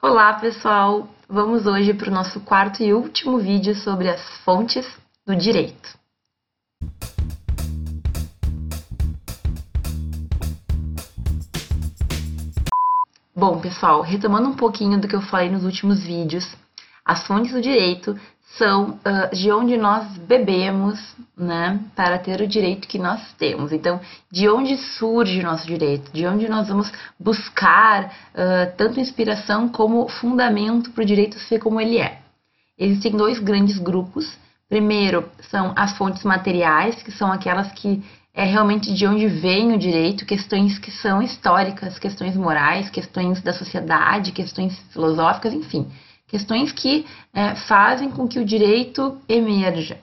[0.00, 1.08] Olá, pessoal!
[1.28, 4.86] Vamos hoje para o nosso quarto e último vídeo sobre as fontes
[5.26, 5.98] do direito.
[13.34, 16.46] Bom, pessoal, retomando um pouquinho do que eu falei nos últimos vídeos,
[17.04, 18.16] as fontes do direito
[18.56, 20.98] são uh, de onde nós bebemos,
[21.36, 23.72] né, para ter o direito que nós temos.
[23.72, 24.00] Então,
[24.30, 30.08] de onde surge o nosso direito, de onde nós vamos buscar uh, tanto inspiração como
[30.08, 32.20] fundamento para o direito ser como ele é.
[32.78, 34.38] Existem dois grandes grupos.
[34.68, 38.02] Primeiro são as fontes materiais, que são aquelas que
[38.34, 43.52] é realmente de onde vem o direito, questões que são históricas, questões morais, questões da
[43.52, 45.90] sociedade, questões filosóficas, enfim,
[46.28, 49.98] questões que é, fazem com que o direito emerja.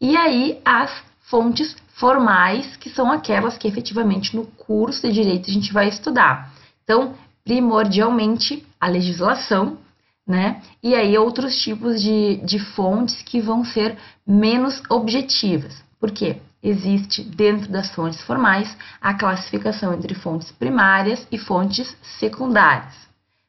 [0.00, 0.92] E aí as
[1.22, 6.52] fontes formais, que são aquelas que efetivamente no curso de direito a gente vai estudar.
[6.84, 7.14] Então,
[7.44, 9.78] primordialmente a legislação,
[10.26, 10.60] né?
[10.82, 15.82] E aí outros tipos de, de fontes que vão ser menos objetivas.
[15.98, 16.36] Por quê?
[16.62, 22.94] existe dentro das fontes formais a classificação entre fontes primárias e fontes secundárias.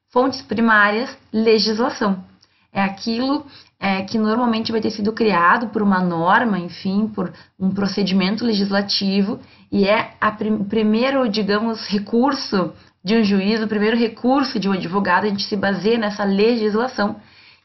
[0.09, 2.23] Fontes primárias, legislação.
[2.72, 3.45] É aquilo
[3.80, 9.39] é, que normalmente vai ter sido criado por uma norma, enfim, por um procedimento legislativo,
[9.72, 14.73] e é o prim primeiro, digamos, recurso de um juiz, o primeiro recurso de um
[14.73, 17.16] advogado, a gente se baseia nessa legislação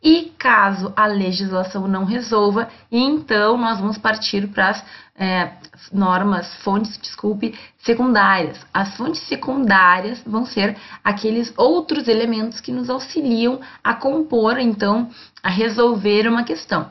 [0.05, 4.85] e caso a legislação não resolva, então nós vamos partir para as
[5.17, 5.53] é,
[5.91, 8.59] normas, fontes, desculpe, secundárias.
[8.73, 15.09] As fontes secundárias vão ser aqueles outros elementos que nos auxiliam a compor, então,
[15.43, 16.91] a resolver uma questão.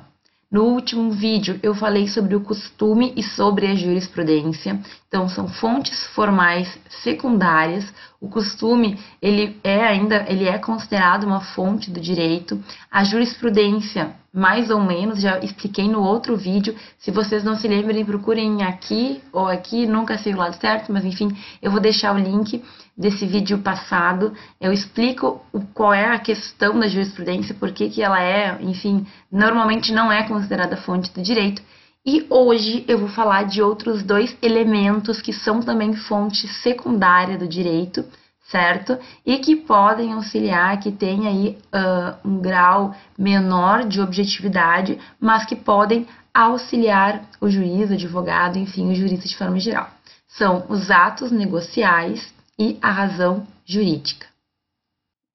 [0.54, 4.80] No último vídeo eu falei sobre o costume e sobre a jurisprudência.
[5.08, 7.92] Então são fontes formais secundárias.
[8.22, 12.64] O costume, ele é ainda, ele é considerado uma fonte do direito.
[12.92, 16.76] A jurisprudência mais ou menos, já expliquei no outro vídeo.
[16.98, 21.06] Se vocês não se lembrem, procurem aqui ou aqui, nunca sei o lado certo, mas
[21.06, 21.30] enfim,
[21.62, 22.64] eu vou deixar o link
[22.98, 24.34] desse vídeo passado.
[24.60, 29.06] Eu explico o, qual é a questão da jurisprudência, por que, que ela é, enfim,
[29.32, 31.62] normalmente não é considerada fonte do direito.
[32.04, 37.48] E hoje eu vou falar de outros dois elementos que são também fonte secundária do
[37.48, 38.04] direito
[38.44, 38.98] certo?
[39.26, 45.56] E que podem auxiliar, que tem aí uh, um grau menor de objetividade, mas que
[45.56, 49.90] podem auxiliar o juiz, o advogado, enfim, o jurista de forma geral.
[50.28, 54.28] São os atos negociais e a razão jurídica.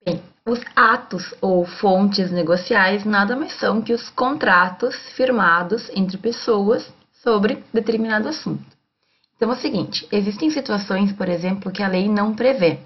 [0.05, 6.93] Bem, os atos ou fontes negociais nada mais são que os contratos firmados entre pessoas
[7.13, 8.65] sobre determinado assunto.
[9.37, 12.81] Então é o seguinte: existem situações, por exemplo, que a lei não prevê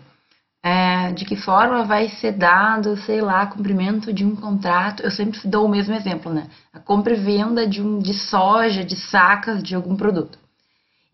[0.62, 5.02] é, de que forma vai ser dado, sei lá, cumprimento de um contrato.
[5.02, 6.46] Eu sempre dou o mesmo exemplo, né?
[6.72, 10.38] A compra e venda de, um, de soja, de sacas de algum produto.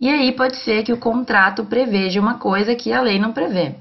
[0.00, 3.74] E aí pode ser que o contrato preveja uma coisa que a lei não prevê,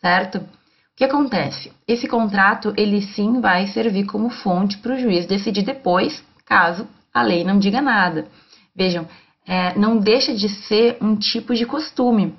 [0.00, 0.38] certo?
[0.38, 1.72] O que acontece?
[1.88, 7.22] Esse contrato, ele sim vai servir como fonte para o juiz decidir depois, caso a
[7.22, 8.26] lei não diga nada.
[8.74, 9.06] Vejam,
[9.46, 12.34] é, não deixa de ser um tipo de costume.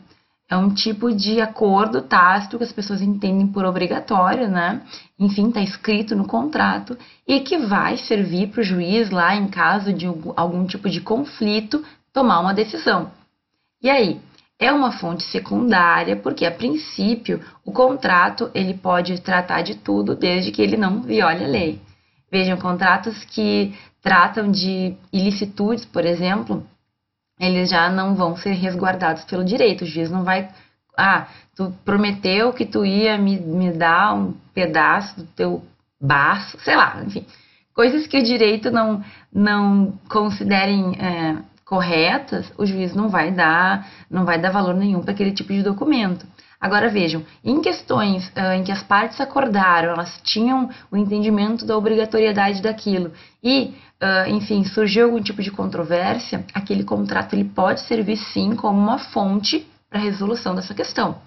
[0.49, 4.81] É um tipo de acordo tácito que as pessoas entendem por obrigatório, né?
[5.17, 9.93] Enfim, está escrito no contrato e que vai servir para o juiz lá em caso
[9.93, 10.05] de
[10.35, 13.11] algum tipo de conflito tomar uma decisão.
[13.81, 14.21] E aí,
[14.59, 20.51] é uma fonte secundária porque a princípio o contrato ele pode tratar de tudo desde
[20.51, 21.81] que ele não viole a lei.
[22.31, 26.65] Vejam, contratos que tratam de ilicitudes, por exemplo,
[27.43, 29.83] eles já não vão ser resguardados pelo direito.
[29.83, 30.49] O juiz não vai.
[30.97, 35.63] Ah, tu prometeu que tu ia me, me dar um pedaço do teu
[35.99, 37.25] baço, sei lá, enfim.
[37.73, 44.25] Coisas que o direito não, não considerem é, corretas, o juiz não vai dar, não
[44.25, 46.25] vai dar valor nenhum para aquele tipo de documento.
[46.63, 51.77] Agora vejam, em questões uh, em que as partes acordaram, elas tinham o entendimento da
[51.77, 53.11] obrigatoriedade daquilo
[53.43, 58.79] e, uh, enfim, surgiu algum tipo de controvérsia, aquele contrato ele pode servir sim como
[58.79, 61.17] uma fonte para a resolução dessa questão.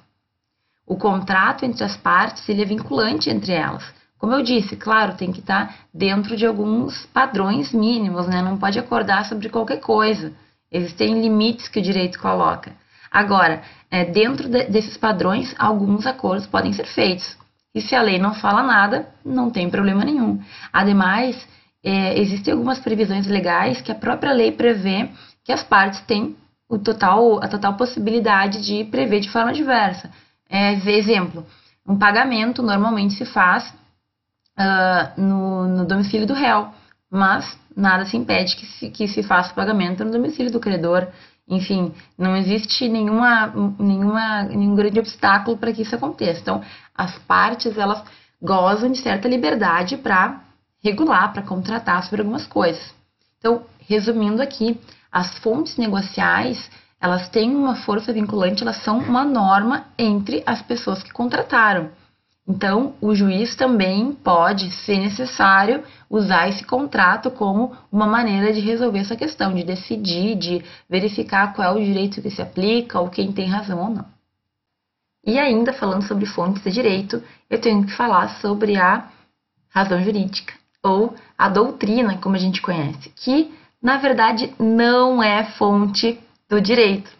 [0.86, 3.84] O contrato entre as partes ele é vinculante entre elas.
[4.16, 8.40] Como eu disse, claro, tem que estar tá dentro de alguns padrões mínimos, né?
[8.40, 10.32] Não pode acordar sobre qualquer coisa.
[10.72, 12.72] Existem limites que o direito coloca.
[13.10, 17.36] Agora, é, dentro de, desses padrões, alguns acordos podem ser feitos.
[17.74, 20.40] E se a lei não fala nada, não tem problema nenhum.
[20.72, 21.46] Ademais,
[21.84, 25.10] é, existem algumas previsões legais que a própria lei prevê
[25.44, 26.36] que as partes têm
[26.68, 30.10] o total, a total possibilidade de prever de forma diversa.
[30.48, 31.46] É, exemplo,
[31.86, 33.72] um pagamento normalmente se faz
[34.58, 36.68] uh, no, no, domicílio do réu,
[37.10, 41.08] mas nada se impede que se, que se faça o pagamento no domicílio do credor.
[41.48, 46.40] Enfim, não existe nenhuma, nenhuma, nenhum grande obstáculo para que isso aconteça.
[46.40, 46.62] Então,
[46.94, 48.02] as partes elas
[48.42, 50.40] gozam de certa liberdade para
[50.82, 52.94] regular, para contratar sobre algumas coisas.
[53.38, 54.78] Então, resumindo aqui,
[55.10, 56.68] as fontes negociais
[57.00, 61.90] elas têm uma força vinculante, elas são uma norma entre as pessoas que contrataram.
[62.48, 69.00] Então, o juiz também pode, se necessário, usar esse contrato como uma maneira de resolver
[69.00, 73.32] essa questão, de decidir, de verificar qual é o direito que se aplica ou quem
[73.32, 74.04] tem razão ou não.
[75.26, 77.20] E ainda falando sobre fontes de direito,
[77.50, 79.08] eu tenho que falar sobre a
[79.68, 83.52] razão jurídica, ou a doutrina, como a gente conhece, que
[83.82, 87.10] na verdade não é fonte do direito.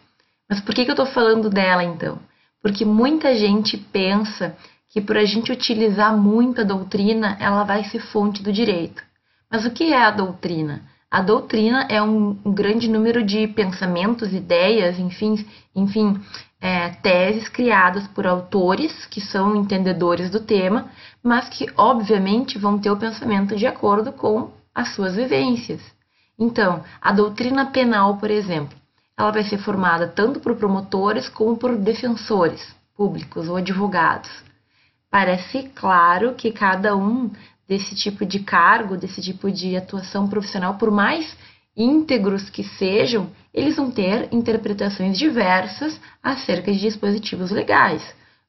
[0.49, 2.21] Mas por que, que eu estou falando dela então?
[2.63, 4.57] Porque muita gente pensa
[4.97, 9.03] que por a gente utilizar muito a doutrina, ela vai ser fonte do direito.
[9.51, 10.81] Mas o que é a doutrina?
[11.11, 16.19] A doutrina é um, grande número de pensamentos, ideias, enfim, enfim
[16.59, 20.87] é, teses criadas por autores que são entendedores do tema,
[21.23, 25.83] mas que obviamente vão ter o pensamento de acordo com as suas vivências.
[26.39, 28.75] Então, a doutrina penal, por exemplo,
[29.15, 34.47] ela vai ser formada tanto por promotores como por defensores públicos ou advogados.
[35.11, 37.31] Parece claro que cada um
[37.69, 41.37] desse tipo de cargo, desse tipo de atuação profissional, por mais
[41.77, 48.03] íntegros que sejam, eles vão ter interpretações diversas acerca de dispositivos legais.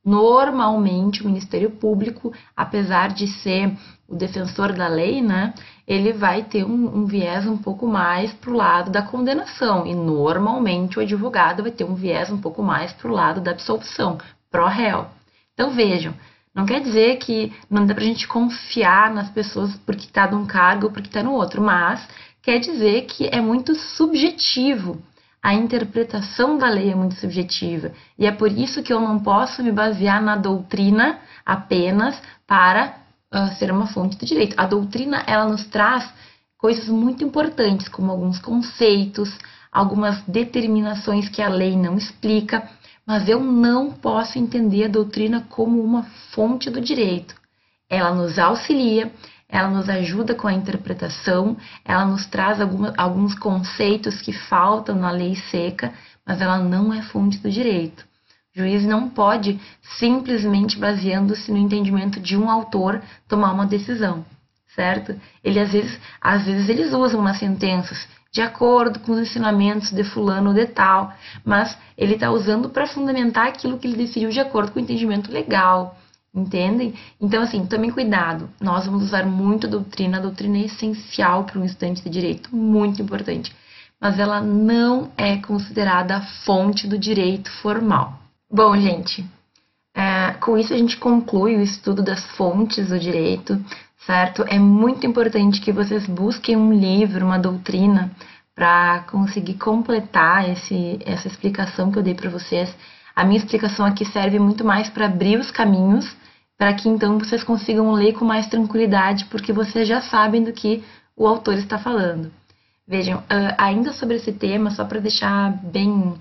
[0.04, 3.76] Normalmente, o Ministério Público, apesar de ser
[4.08, 5.54] o defensor da lei, né,
[5.86, 9.86] ele vai ter um, um viés um pouco mais para o lado da condenação.
[9.86, 13.52] E normalmente o advogado vai ter um viés um pouco mais para o lado da
[13.52, 14.18] absolvição,
[14.50, 15.08] pró-réu.
[15.54, 16.14] Então vejam,
[16.58, 20.48] não quer dizer que não dá para a gente confiar nas pessoas porque está num
[20.48, 22.04] cargo porque está no outro, mas
[22.42, 25.00] quer dizer que é muito subjetivo.
[25.40, 27.92] A interpretação da lei é muito subjetiva.
[28.18, 32.98] E é por isso que eu não posso me basear na doutrina apenas para
[33.32, 34.56] uh, ser uma fonte do direito.
[34.60, 36.12] A doutrina ela nos traz
[36.58, 39.38] coisas muito importantes, como alguns conceitos,
[39.72, 42.68] algumas determinações que a lei não explica,
[43.08, 47.34] mas eu não posso entender a doutrina como uma fonte do direito.
[47.90, 49.14] Ela nos auxilia,
[49.48, 51.56] ela nos ajuda com a interpretação,
[51.86, 55.94] ela nos traz alguma, alguns conceitos que faltam na lei seca,
[56.26, 58.06] mas ela não é fonte do direito.
[58.54, 59.58] O juiz não pode,
[59.98, 64.26] simplesmente baseando-se no entendimento de um autor, tomar uma decisão,
[64.76, 65.16] certo?
[65.42, 70.04] Ele às vezes, às vezes eles usam nas sentenças de acordo com os ensinamentos de
[70.04, 71.14] fulano de tal,
[71.44, 75.32] mas ele está usando para fundamentar aquilo que ele decidiu de acordo com o entendimento
[75.32, 75.98] legal,
[76.38, 76.94] Entendem?
[77.20, 78.48] Então, assim, tomem cuidado.
[78.62, 80.18] Nós vamos usar muito doutrina.
[80.18, 83.52] A doutrina é essencial para um estudante de direito, muito importante.
[84.00, 88.20] Mas ela não é considerada a fonte do direito formal.
[88.52, 89.26] Bom, gente,
[89.96, 93.60] é, com isso a gente conclui o estudo das fontes do direito,
[94.08, 94.44] certo?
[94.48, 98.10] É muito importante que vocês busquem um livro, uma doutrina,
[98.56, 102.74] para conseguir completar esse, essa explicação que eu dei para vocês.
[103.14, 106.16] A minha explicação aqui serve muito mais para abrir os caminhos
[106.58, 110.84] para que então vocês consigam ler com mais tranquilidade, porque vocês já sabem do que
[111.16, 112.32] o autor está falando.
[112.88, 116.16] Vejam, uh, ainda sobre esse tema, só para deixar bem,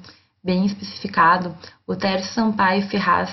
[0.44, 1.54] bem especificado,
[1.86, 3.32] o Tércio Sampaio Ferraz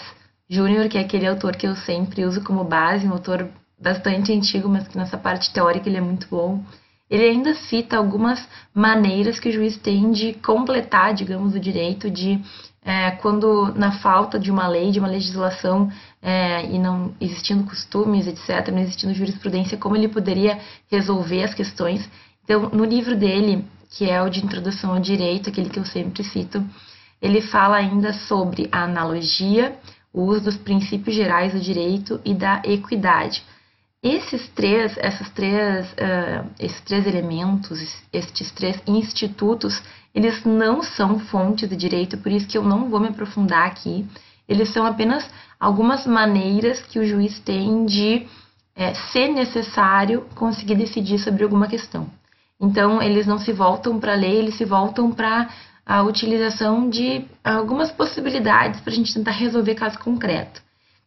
[0.50, 3.50] Júnior, que é aquele autor que eu sempre uso como base, um autor
[3.84, 6.64] bastante antigo, mas que nessa parte teórica ele é muito bom,
[7.10, 12.42] ele ainda cita algumas maneiras que o juiz tem de completar, digamos, o direito de
[12.86, 18.28] é, quando na falta de uma lei, de uma legislação é, e não existindo costumes,
[18.28, 20.60] etc., não existindo jurisprudência, como ele poderia
[20.90, 22.10] resolver as questões.
[22.44, 26.24] Então, no livro dele, que é o de Introdução ao Direito, aquele que eu sempre
[26.24, 26.64] cito,
[27.22, 29.78] ele fala ainda sobre a analogia,
[30.12, 33.44] o uso dos princípios gerais do direito e da equidade.
[34.04, 37.80] Esses três, essas três, uh, esses três elementos,
[38.12, 39.82] estes três institutos,
[40.14, 44.06] eles não são fontes de direito, por isso que eu não vou me aprofundar aqui.
[44.46, 45.26] Eles são apenas
[45.58, 48.28] algumas maneiras que o juiz tem de,
[48.76, 52.08] é, se necessário, conseguir decidir sobre alguma questão.
[52.60, 55.50] Então, eles não se voltam para a lei, eles se voltam para
[55.86, 60.62] a utilização de algumas possibilidades para a gente tentar resolver caso concreto.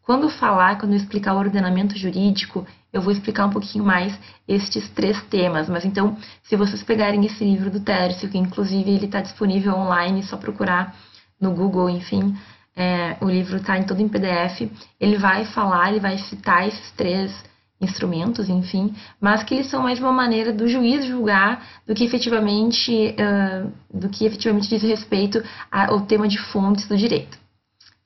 [0.06, 4.88] Quando falar, quando eu explicar o ordenamento jurídico, eu vou explicar um pouquinho mais estes
[4.90, 5.68] três temas.
[5.68, 10.20] Mas então, se vocês pegarem esse livro do Tércio, que inclusive ele está disponível online,
[10.20, 10.94] é só procurar
[11.40, 12.36] no Google, enfim,
[12.76, 14.70] é, o livro está em todo em PDF,
[15.00, 17.44] ele vai falar, ele vai citar esses três
[17.80, 23.12] instrumentos, enfim, mas que eles são mais uma maneira do juiz julgar do que efetivamente,
[23.18, 27.36] uh, do que efetivamente diz respeito ao tema de fontes do direito,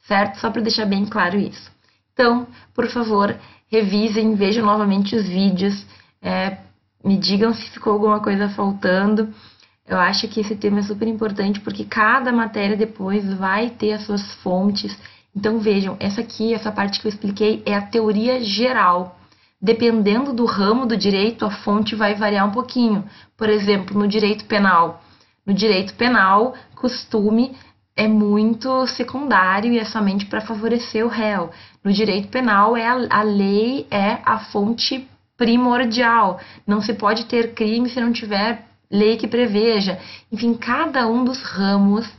[0.08, 0.40] certo?
[0.40, 1.70] Só para deixar bem claro isso.
[2.20, 3.34] Então, por favor,
[3.72, 5.86] revisem, vejam novamente os vídeos,
[6.20, 6.58] é,
[7.02, 9.32] me digam se ficou alguma coisa faltando.
[9.88, 14.02] Eu acho que esse tema é super importante porque cada matéria depois vai ter as
[14.02, 14.94] suas fontes.
[15.34, 19.18] Então vejam, essa aqui, essa parte que eu expliquei é a teoria geral.
[19.58, 23.02] Dependendo do ramo do direito, a fonte vai variar um pouquinho.
[23.34, 25.02] Por exemplo, no direito penal.
[25.46, 27.56] No direito penal, costume
[28.00, 31.50] é muito secundário e é somente para favorecer o réu.
[31.84, 36.40] No direito penal, é a, a lei é a fonte primordial.
[36.66, 39.98] Não se pode ter crime se não tiver lei que preveja.
[40.32, 42.10] Enfim, cada um dos ramos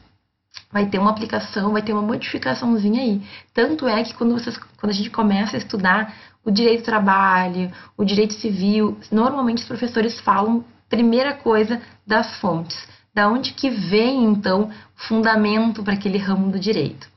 [0.71, 3.19] vai ter uma aplicação, vai ter uma modificaçãozinha aí.
[3.51, 6.13] Tanto é que quando, vocês, quando a gente começa a estudar
[6.45, 12.77] o direito do trabalho, o direito civil, normalmente os professores falam, primeira coisa, das fontes.
[13.13, 17.09] Da onde que vem, então, o fundamento para aquele ramo do direito?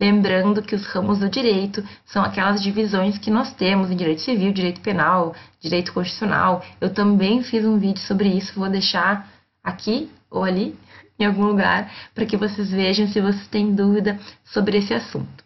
[0.00, 4.50] Lembrando que os ramos do direito são aquelas divisões que nós temos em direito civil,
[4.52, 6.64] direito penal, direito constitucional.
[6.80, 9.28] Eu também fiz um vídeo sobre isso, vou deixar
[9.62, 10.74] aqui ou ali,
[11.18, 15.44] em algum lugar, para que vocês vejam se vocês têm dúvida sobre esse assunto.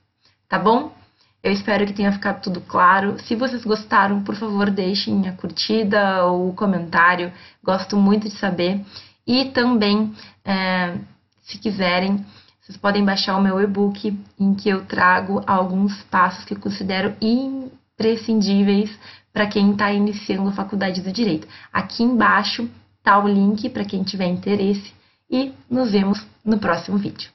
[0.48, 0.94] Tá bom?
[1.42, 3.18] Eu espero que tenha ficado tudo claro.
[3.18, 7.32] Se vocês gostaram, por favor, deixem a curtida ou o comentário.
[7.62, 8.80] Gosto muito de saber.
[9.26, 10.12] E também,
[10.44, 10.98] é,
[11.42, 12.24] se quiserem,
[12.60, 17.14] vocês podem baixar o meu e-book em que eu trago alguns passos que eu considero
[17.20, 18.90] imprescindíveis
[19.32, 21.46] para quem está iniciando a faculdade do direito.
[21.72, 24.92] Aqui embaixo está o link para quem tiver interesse
[25.30, 27.30] e nos vemos no próximo vídeo.